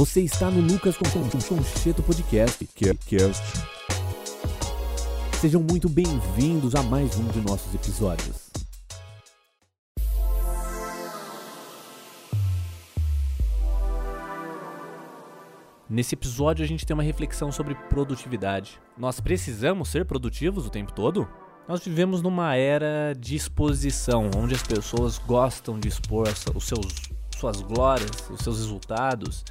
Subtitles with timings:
[0.00, 2.66] Você está no Lucas Concheto Podcast.
[2.74, 3.44] Cast.
[5.38, 8.48] Sejam muito bem-vindos a mais um de nossos episódios.
[15.86, 18.80] Nesse episódio a gente tem uma reflexão sobre produtividade.
[18.96, 21.28] Nós precisamos ser produtivos o tempo todo?
[21.68, 27.60] Nós vivemos numa era de exposição, onde as pessoas gostam de expor os seus, suas
[27.62, 29.44] glórias, os seus resultados,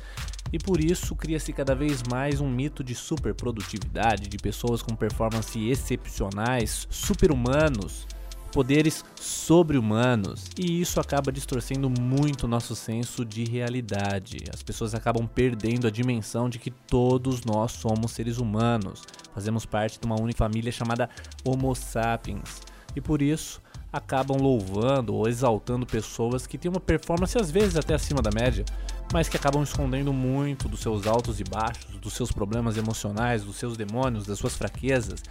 [0.53, 5.55] e por isso cria-se cada vez mais um mito de superprodutividade, de pessoas com performances
[5.55, 8.07] excepcionais, super-humanos,
[8.51, 14.37] poderes sobre-humanos, e isso acaba distorcendo muito nosso senso de realidade.
[14.51, 19.03] As pessoas acabam perdendo a dimensão de que todos nós somos seres humanos,
[19.33, 21.09] fazemos parte de uma única família chamada
[21.45, 22.61] Homo sapiens,
[22.95, 27.93] e por isso acabam louvando ou exaltando pessoas que têm uma performance às vezes até
[27.93, 28.63] acima da média,
[29.11, 33.55] mas que acabam escondendo muito dos seus altos e baixos, dos seus problemas emocionais, dos
[33.55, 35.23] seus demônios, das suas fraquezas,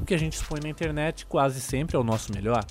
[0.00, 2.64] o que a gente expõe na internet quase sempre é o nosso melhor.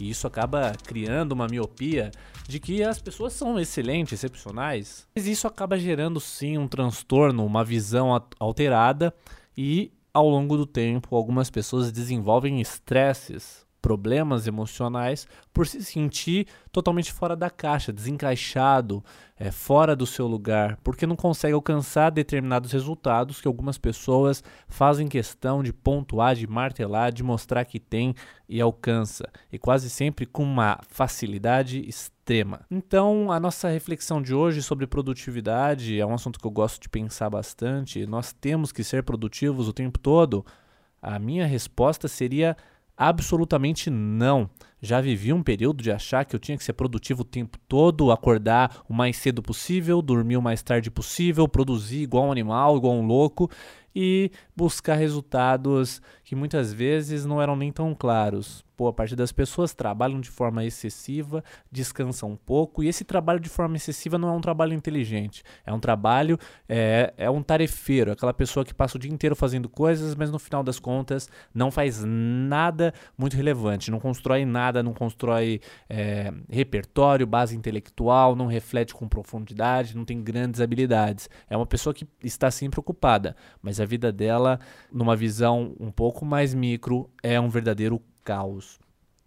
[0.00, 2.10] E isso acaba criando uma miopia
[2.48, 5.06] de que as pessoas são excelentes, excepcionais.
[5.14, 9.14] Mas isso acaba gerando sim um transtorno, uma visão alterada
[9.56, 17.12] e ao longo do tempo algumas pessoas desenvolvem estresses problemas emocionais por se sentir totalmente
[17.12, 19.04] fora da caixa, desencaixado,
[19.36, 25.08] é, fora do seu lugar, porque não consegue alcançar determinados resultados que algumas pessoas fazem
[25.08, 28.14] questão de pontuar, de martelar, de mostrar que tem
[28.48, 32.60] e alcança, e quase sempre com uma facilidade extrema.
[32.70, 36.88] Então, a nossa reflexão de hoje sobre produtividade é um assunto que eu gosto de
[36.88, 38.06] pensar bastante.
[38.06, 40.46] Nós temos que ser produtivos o tempo todo.
[41.00, 42.56] A minha resposta seria
[43.04, 44.48] Absolutamente não.
[44.80, 48.12] Já vivi um período de achar que eu tinha que ser produtivo o tempo todo,
[48.12, 52.94] acordar o mais cedo possível, dormir o mais tarde possível, produzir igual um animal, igual
[52.94, 53.50] um louco
[53.92, 58.64] e buscar resultados que muitas vezes não eram nem tão claros.
[58.82, 63.48] Boa parte das pessoas trabalham de forma excessiva, descansam um pouco, e esse trabalho de
[63.48, 65.44] forma excessiva não é um trabalho inteligente.
[65.64, 66.36] É um trabalho,
[66.68, 70.38] é, é um tarefeiro, aquela pessoa que passa o dia inteiro fazendo coisas, mas no
[70.40, 77.24] final das contas não faz nada muito relevante, não constrói nada, não constrói é, repertório,
[77.24, 81.30] base intelectual, não reflete com profundidade, não tem grandes habilidades.
[81.48, 84.58] É uma pessoa que está sempre ocupada, mas a vida dela,
[84.90, 88.78] numa visão um pouco mais micro, é um verdadeiro caos.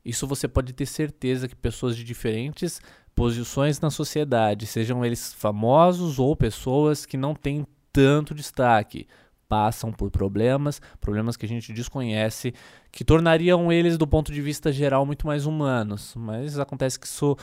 [0.03, 2.79] Isso você pode ter certeza que pessoas de diferentes
[3.15, 9.07] posições na sociedade, sejam eles famosos ou pessoas que não têm tanto destaque,
[9.47, 12.53] passam por problemas, problemas que a gente desconhece,
[12.91, 16.13] que tornariam eles, do ponto de vista geral, muito mais humanos.
[16.15, 17.37] Mas acontece que isso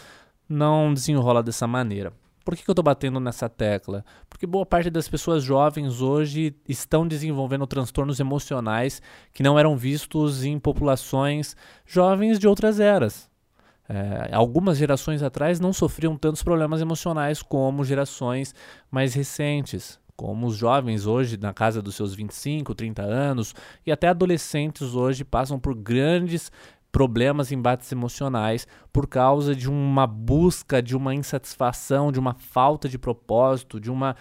[0.49, 2.13] não desenrola dessa maneira.
[2.45, 4.05] Por que, que eu estou batendo nessa tecla?
[4.29, 9.01] Porque boa parte das pessoas jovens hoje estão desenvolvendo transtornos emocionais
[9.33, 13.31] que não eram vistos em populações jovens de outras eras.
[13.89, 18.55] É, algumas gerações atrás não sofriam tantos problemas emocionais como gerações
[18.91, 23.55] mais recentes, como os jovens hoje, na casa dos seus 25, 30 anos,
[23.85, 26.51] e até adolescentes hoje passam por grandes
[26.93, 32.99] problemas, embates emocionais por causa de uma busca, de uma insatisfação, de uma falta de
[32.99, 34.15] propósito, de uma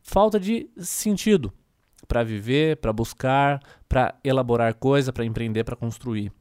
[0.00, 1.52] falta de sentido
[2.06, 6.32] para viver, para buscar, para elaborar coisa, para empreender, para construir.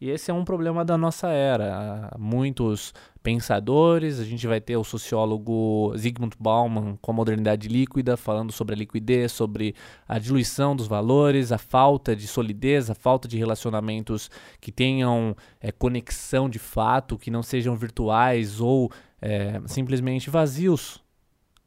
[0.00, 2.10] E esse é um problema da nossa era.
[2.18, 8.50] Muitos pensadores, a gente vai ter o sociólogo Zygmunt Bauman com a modernidade líquida, falando
[8.50, 9.74] sobre a liquidez, sobre
[10.08, 15.70] a diluição dos valores, a falta de solidez, a falta de relacionamentos que tenham é,
[15.70, 18.90] conexão de fato, que não sejam virtuais ou
[19.20, 21.02] é, simplesmente vazios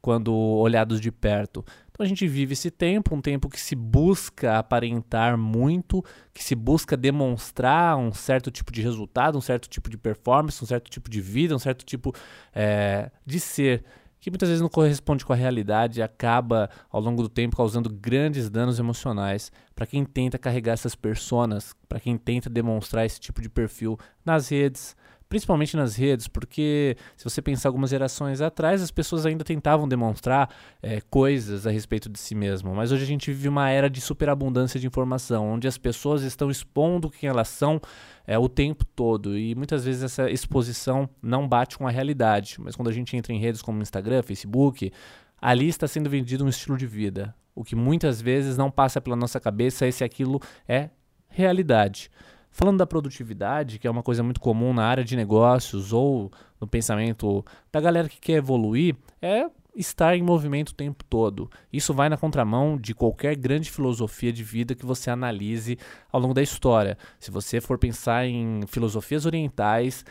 [0.04, 1.64] quando olhados de perto.
[1.90, 6.04] Então a gente vive esse tempo, um tempo que se busca aparentar muito,
[6.34, 10.66] que se busca demonstrar um certo tipo de resultado, um certo tipo de performance, um
[10.66, 12.14] certo tipo de vida, um certo tipo
[12.54, 13.82] é, de ser,
[14.20, 17.88] que muitas vezes não corresponde com a realidade e acaba ao longo do tempo causando
[17.88, 23.40] grandes danos emocionais para quem tenta carregar essas personas, para quem tenta demonstrar esse tipo
[23.40, 24.94] de perfil nas redes,
[25.28, 30.48] principalmente nas redes, porque se você pensar algumas gerações atrás, as pessoas ainda tentavam demonstrar
[30.82, 34.00] é, coisas a respeito de si mesmo, mas hoje a gente vive uma era de
[34.00, 37.80] superabundância de informação, onde as pessoas estão expondo quem elas são
[38.26, 39.36] é, o tempo todo.
[39.36, 43.32] E muitas vezes essa exposição não bate com a realidade, mas quando a gente entra
[43.32, 44.92] em redes como Instagram, Facebook,
[45.40, 49.16] ali está sendo vendido um estilo de vida, o que muitas vezes não passa pela
[49.16, 50.90] nossa cabeça se aquilo é
[51.28, 52.10] realidade.
[52.56, 56.30] Falando da produtividade, que é uma coisa muito comum na área de negócios ou
[56.60, 61.50] no pensamento da galera que quer evoluir, é estar em movimento o tempo todo.
[61.72, 65.76] Isso vai na contramão de qualquer grande filosofia de vida que você analise
[66.12, 66.96] ao longo da história.
[67.18, 70.04] Se você for pensar em filosofias orientais,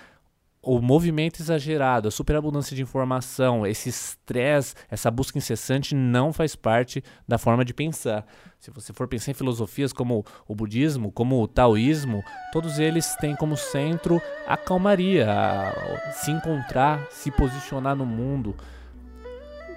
[0.63, 7.03] o movimento exagerado, a superabundância de informação, esse estresse, essa busca incessante não faz parte
[7.27, 8.25] da forma de pensar.
[8.57, 12.23] Se você for pensar em filosofias como o budismo, como o taoísmo,
[12.53, 18.55] todos eles têm como centro a calmaria, a se encontrar, se posicionar no mundo,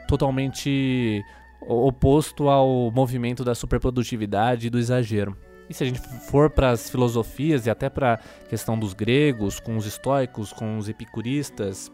[0.07, 1.21] totalmente
[1.63, 5.37] oposto ao movimento da superprodutividade e do exagero.
[5.69, 9.59] E se a gente for para as filosofias e até para a questão dos gregos,
[9.59, 11.91] com os estoicos, com os epicuristas,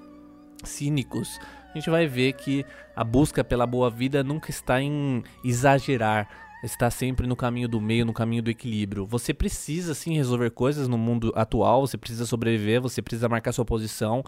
[0.64, 1.38] cínicos,
[1.72, 2.64] a gente vai ver que
[2.94, 6.28] a busca pela boa vida nunca está em exagerar,
[6.62, 9.06] está sempre no caminho do meio, no caminho do equilíbrio.
[9.06, 13.64] Você precisa sim resolver coisas no mundo atual, você precisa sobreviver, você precisa marcar sua
[13.64, 14.22] posição,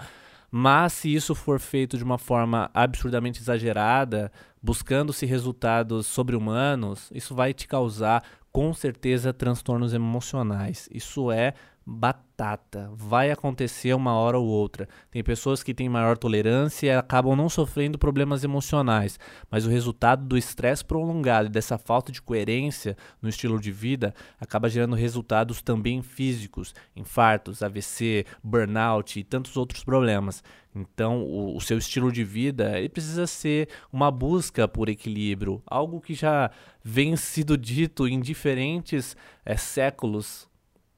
[0.51, 4.33] mas se isso for feito de uma forma absurdamente exagerada,
[4.63, 8.23] buscando-se resultados sobre-humanos, isso vai te causar
[8.55, 10.89] com certeza transtornos emocionais.
[10.93, 11.55] Isso é
[11.87, 12.91] batata.
[12.95, 14.89] Vai acontecer uma hora ou outra.
[15.11, 19.19] Tem pessoas que têm maior tolerância e acabam não sofrendo problemas emocionais,
[19.51, 24.15] mas o resultado do estresse prolongado e dessa falta de coerência no estilo de vida
[24.41, 30.43] acaba gerando resultados também físicos, infartos, AVC, burnout e tantos outros problemas.
[30.75, 36.01] Então, o, o, seu estilo de vida ele precisa ser uma busca por equilíbrio, algo
[36.01, 36.51] que já
[36.83, 40.49] vem sido dito em diferentes é, séculos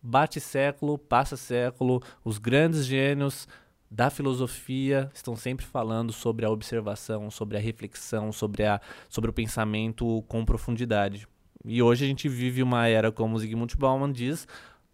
[0.02, 3.48] bate século, passa século, os grandes gênios
[3.90, 9.32] da filosofia estão sempre falando sobre a observação, sobre a reflexão, sobre, a, sobre o
[9.32, 11.26] pensamento com profundidade.
[11.64, 14.46] E hoje a gente vive uma era, como Zygmunt Bauman diz,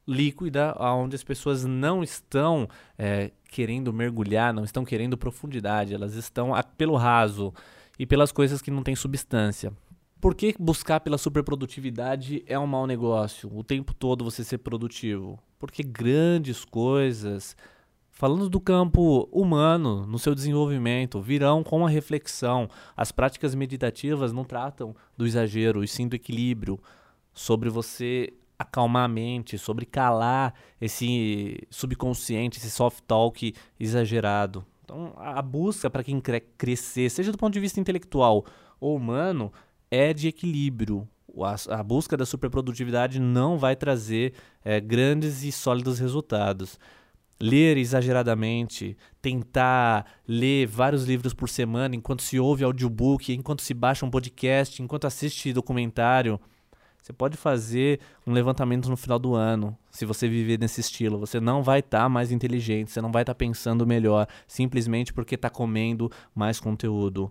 [0.06, 2.68] líquida, onde as pessoas não estão
[2.98, 7.52] é, querendo mergulhar, não estão querendo profundidade, elas estão pelo raso
[7.98, 9.72] e pelas coisas que não têm substância.
[10.22, 13.50] Por que buscar pela superprodutividade é um mau negócio?
[13.52, 15.36] O tempo todo você ser produtivo?
[15.58, 17.56] Porque grandes coisas,
[18.08, 22.70] falando do campo humano, no seu desenvolvimento, virão com a reflexão.
[22.96, 26.78] As práticas meditativas não tratam do exagero, e sim do equilíbrio,
[27.34, 34.64] sobre você acalmar a mente, sobre calar esse subconsciente, esse soft talk exagerado.
[34.84, 38.44] Então, a busca para quem quer crescer, seja do ponto de vista intelectual
[38.78, 39.52] ou humano,
[39.92, 41.06] é de equilíbrio.
[41.38, 44.32] A, a busca da superprodutividade não vai trazer
[44.64, 46.78] é, grandes e sólidos resultados.
[47.38, 54.06] Ler exageradamente, tentar ler vários livros por semana enquanto se ouve audiobook, enquanto se baixa
[54.06, 56.40] um podcast, enquanto assiste documentário.
[57.02, 61.18] Você pode fazer um levantamento no final do ano, se você viver nesse estilo.
[61.18, 65.12] Você não vai estar tá mais inteligente, você não vai estar tá pensando melhor, simplesmente
[65.12, 67.30] porque está comendo mais conteúdo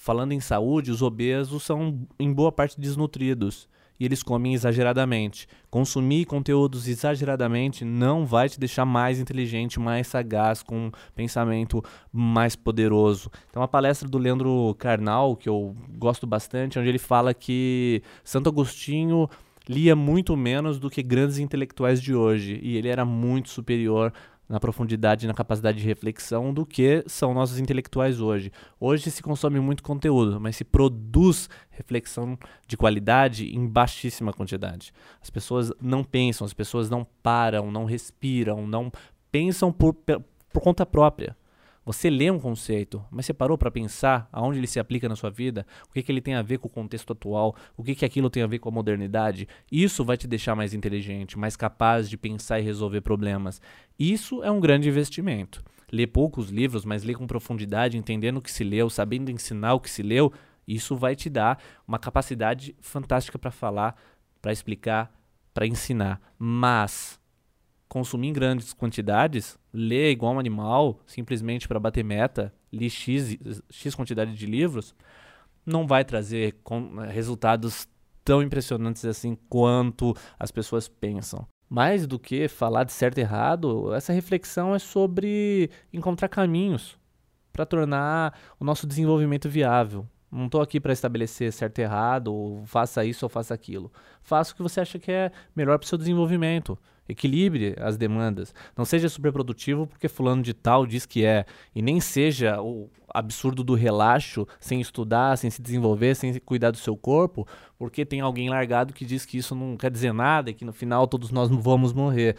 [0.00, 3.68] falando em saúde, os obesos são em boa parte desnutridos
[3.98, 5.46] e eles comem exageradamente.
[5.70, 12.56] Consumir conteúdos exageradamente não vai te deixar mais inteligente, mais sagaz, com um pensamento mais
[12.56, 13.30] poderoso.
[13.52, 18.48] Tem uma palestra do Leandro Carnal, que eu gosto bastante, onde ele fala que Santo
[18.48, 19.28] Agostinho
[19.68, 24.14] lia muito menos do que grandes intelectuais de hoje e ele era muito superior
[24.50, 28.50] na profundidade e na capacidade de reflexão do que são nossos intelectuais hoje.
[28.80, 34.92] Hoje se consome muito conteúdo, mas se produz reflexão de qualidade em baixíssima quantidade.
[35.22, 38.90] As pessoas não pensam, as pessoas não param, não respiram, não
[39.30, 41.36] pensam por, por conta própria.
[41.84, 45.30] Você lê um conceito, mas você parou para pensar aonde ele se aplica na sua
[45.30, 48.04] vida, o que, que ele tem a ver com o contexto atual, o que, que
[48.04, 49.48] aquilo tem a ver com a modernidade?
[49.72, 53.62] Isso vai te deixar mais inteligente, mais capaz de pensar e resolver problemas.
[53.98, 55.62] Isso é um grande investimento.
[55.90, 59.80] Ler poucos livros, mas ler com profundidade, entendendo o que se leu, sabendo ensinar o
[59.80, 60.32] que se leu,
[60.68, 63.96] isso vai te dar uma capacidade fantástica para falar,
[64.40, 65.12] para explicar,
[65.52, 66.20] para ensinar.
[66.38, 67.19] Mas
[67.90, 73.36] consumir em grandes quantidades, ler igual um animal, simplesmente para bater meta, ler X,
[73.68, 74.94] X quantidade de livros,
[75.66, 76.56] não vai trazer
[77.08, 77.88] resultados
[78.24, 81.44] tão impressionantes assim quanto as pessoas pensam.
[81.68, 86.96] Mais do que falar de certo e errado, essa reflexão é sobre encontrar caminhos
[87.52, 90.06] para tornar o nosso desenvolvimento viável.
[90.30, 93.92] Não estou aqui para estabelecer certo e errado, ou faça isso ou faça aquilo.
[94.22, 96.78] Faça o que você acha que é melhor para o seu desenvolvimento.
[97.10, 98.54] Equilibre as demandas.
[98.76, 101.44] Não seja superprodutivo porque fulano de tal diz que é.
[101.74, 106.76] E nem seja o absurdo do relaxo, sem estudar, sem se desenvolver, sem cuidar do
[106.76, 110.54] seu corpo, porque tem alguém largado que diz que isso não quer dizer nada e
[110.54, 112.36] que no final todos nós vamos morrer.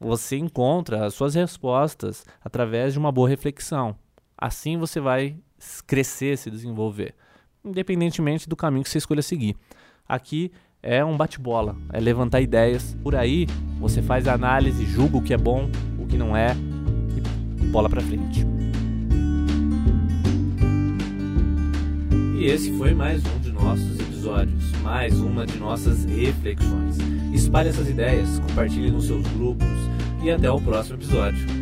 [0.00, 3.94] Você encontra as suas respostas através de uma boa reflexão.
[4.36, 5.36] Assim você vai
[5.86, 7.14] crescer, se desenvolver,
[7.64, 9.54] independentemente do caminho que você escolha seguir.
[10.08, 10.50] Aqui
[10.82, 12.96] é um bate-bola, é levantar ideias.
[13.02, 13.46] Por aí
[13.78, 16.56] você faz a análise, julga o que é bom, o que não é
[17.62, 18.46] e bola para frente.
[22.38, 26.96] E esse foi mais um de nossos episódios, mais uma de nossas reflexões.
[27.34, 29.68] Espalhe essas ideias, compartilhe nos seus grupos
[30.22, 31.59] e até o próximo episódio.